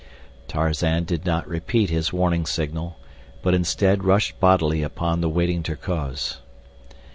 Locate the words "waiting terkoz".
5.29-6.39